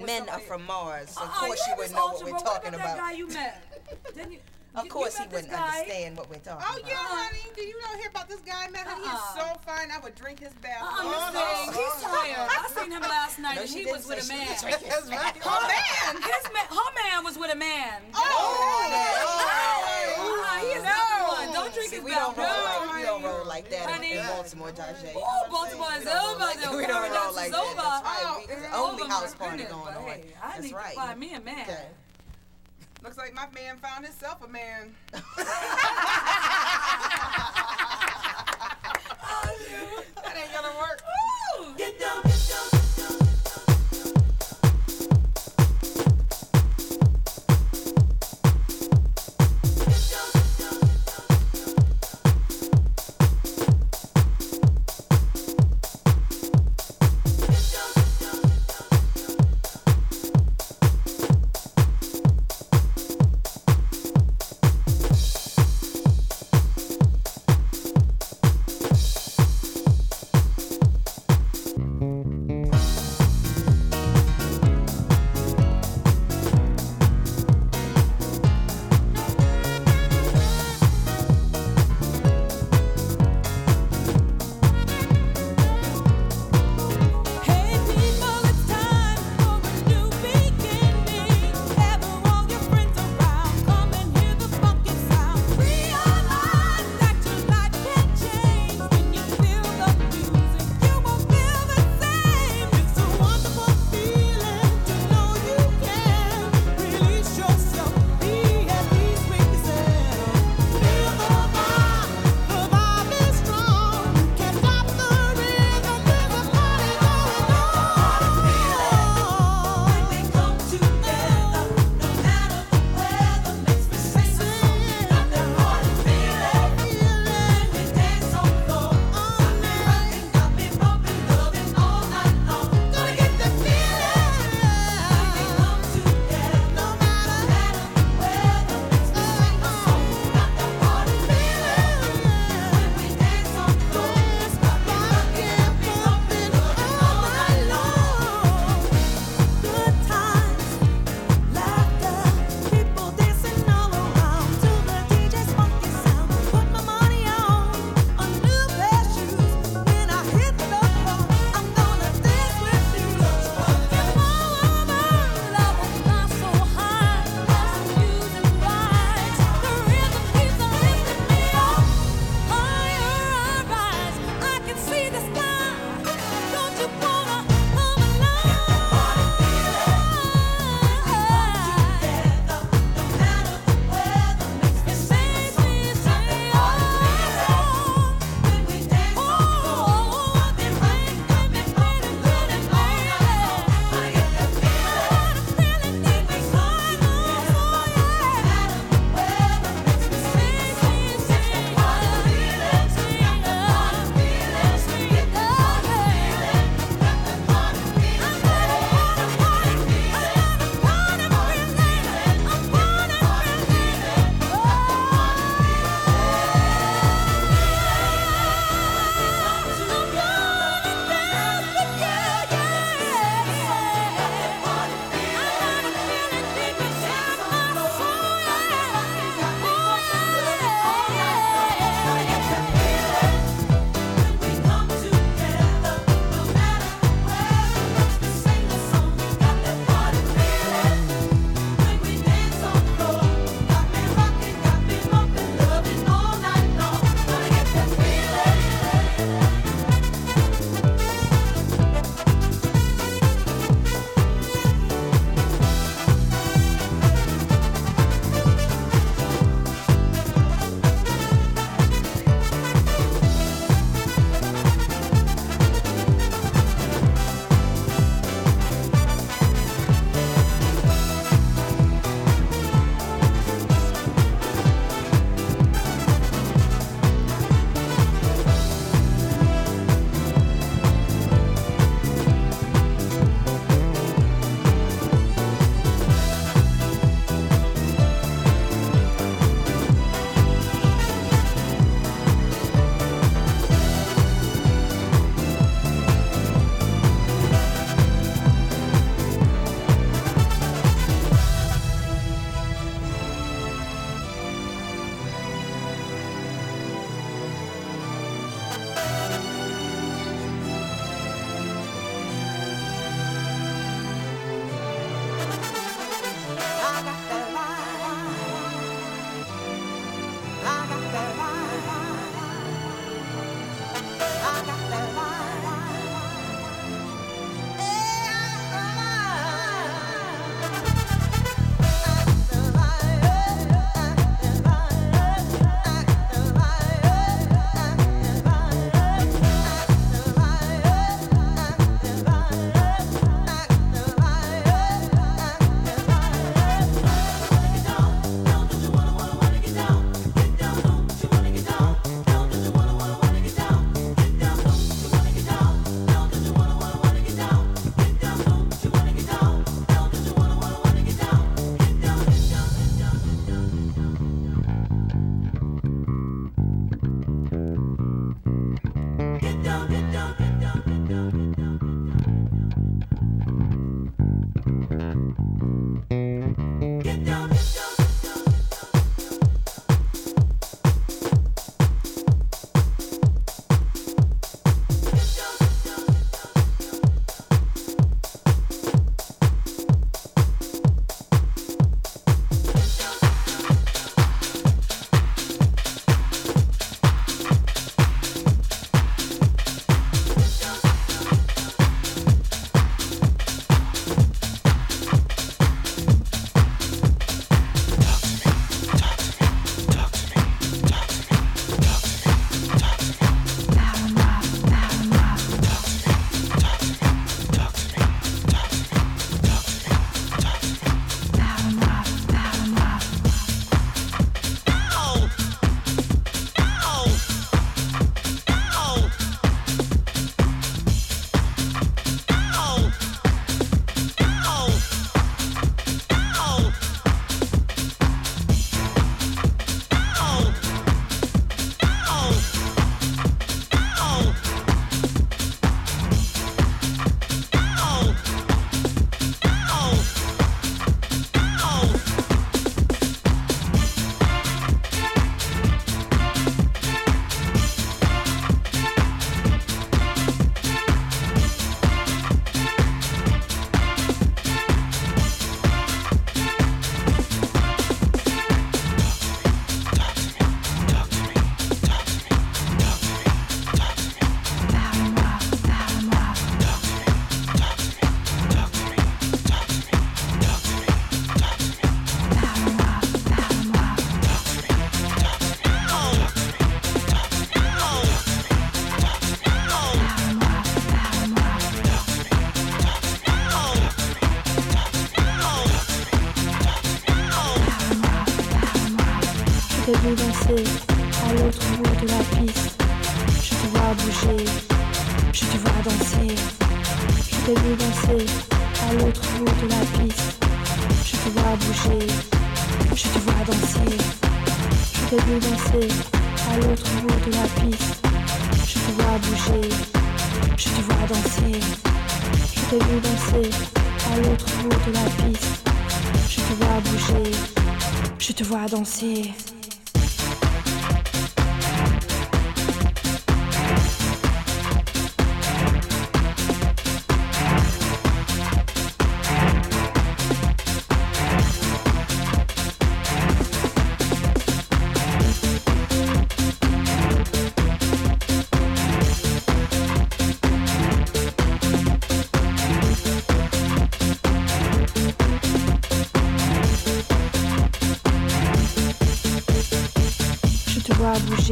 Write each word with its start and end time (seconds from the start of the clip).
Men 0.00 0.28
are 0.28 0.40
from 0.40 0.64
Mars. 0.66 1.10
Of 1.16 1.22
Uh-uh, 1.22 1.46
course 1.46 1.60
you 1.66 1.72
you 1.72 1.76
would 1.78 1.86
this 1.88 1.94
know 1.94 2.06
what 2.08 2.24
we're 2.24 2.30
bro. 2.30 2.38
What 2.40 2.44
talking 2.46 2.74
about. 2.74 2.96
That 2.96 2.98
guy 2.98 3.12
you 3.12 3.28
met? 3.28 3.62
Didn't 4.14 4.32
you? 4.32 4.38
Of 4.74 4.88
course 4.88 5.16
you 5.20 5.24
he 5.30 5.30
wouldn't 5.30 5.52
guy? 5.52 5.62
understand 5.86 6.16
what 6.18 6.28
we're 6.28 6.42
talking 6.42 6.66
Oh 6.66 6.74
about. 6.78 6.82
Oh, 6.82 6.88
yeah, 6.90 6.98
honey. 6.98 7.46
Do 7.54 7.62
you 7.62 7.78
not 7.80 7.94
hear 7.94 8.10
about 8.10 8.28
this 8.28 8.40
guy, 8.40 8.66
man? 8.74 8.82
Honey, 8.84 9.06
Uh-uh. 9.06 9.14
He's 9.14 9.38
so 9.38 9.46
fine. 9.62 9.92
I 9.94 10.00
would 10.02 10.16
drink 10.16 10.40
his 10.40 10.52
bath. 10.54 10.82
Uh-uh, 10.82 10.98
all 10.98 11.30
Miss 11.30 11.38
day. 11.38 11.46
Thing, 11.46 11.78
he's 11.78 12.02
uh-huh. 12.02 12.26
tired. 12.26 12.50
I 12.50 12.66
seen 12.74 12.90
him 12.90 13.02
last 13.06 13.38
night 13.38 13.54
No, 13.54 13.62
and 13.62 13.70
he 13.70 13.86
was 13.86 14.02
with 14.10 14.18
a 14.18 14.26
man. 14.26 14.48
was 14.50 14.60
drinking 14.66 14.88
That's 14.90 15.06
right. 15.14 15.38
Oh 15.46 15.62
man. 15.62 16.18
His 16.26 16.44
man, 16.50 16.66
her 16.74 16.90
man 17.06 17.22
was 17.22 17.38
with 17.38 17.54
a 17.54 17.56
man. 17.56 18.02
Oh, 18.18 18.18
oh 18.18 18.90
uh-uh, 20.18 20.58
he 20.58 20.74
is 20.74 20.82
not 20.82 21.06
the 21.06 21.22
one. 21.22 21.54
Don't 21.54 21.70
drink 21.70 21.90
See, 21.94 22.02
his 22.02 22.04
we 22.04 22.10
don't 22.10 22.34
roll 22.34 22.42
bath. 22.42 22.42
like 22.42 22.42
we 22.42 22.50
don't 22.50 22.73
roll 22.73 22.73
like 23.54 23.70
that 23.70 23.88
Honey. 23.88 24.12
in 24.16 24.26
Baltimore, 24.26 24.72
Tajay. 24.72 25.12
Oh, 25.14 25.46
Baltimore 25.48 25.86
is 25.96 26.06
over. 26.06 26.60
The 26.60 26.76
We 26.80 26.86
don't 26.86 27.08
roll 27.12 27.32
like 27.34 27.46
is 27.46 27.52
that. 27.52 27.60
over. 27.60 27.76
That's 27.76 28.04
right. 28.04 28.22
Oh, 28.24 28.40
It's 28.42 28.50
it's 28.66 28.74
only 28.74 29.08
house 29.08 29.32
party 29.36 29.58
goodness, 29.58 29.72
going 29.72 29.94
but 29.94 29.96
on. 29.96 30.04
hey, 30.08 30.24
I 30.42 30.48
That's 30.50 30.62
need 30.64 30.68
to 30.70 30.74
right. 30.74 30.94
find 30.96 31.20
me 31.20 31.34
a 31.34 31.40
man. 31.40 31.60
Okay. 31.60 31.86
Looks 33.04 33.16
like 33.16 33.32
my 33.32 33.46
man 33.54 33.76
found 33.76 34.04
himself 34.04 34.42
a 34.42 34.48
man. 34.48 34.92
that 35.12 35.22
ain't 40.36 40.52
gonna 40.52 40.76
work. 40.78 41.00
Get 41.78 41.98
get 41.98 42.00
down. 42.00 42.33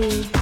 Vois 0.02 0.41